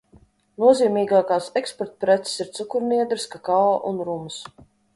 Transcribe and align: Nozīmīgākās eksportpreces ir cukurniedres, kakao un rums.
Nozīmīgākās 0.61 1.49
eksportpreces 1.61 2.41
ir 2.47 2.51
cukurniedres, 2.61 3.29
kakao 3.37 3.69
un 3.93 4.05
rums. 4.11 4.43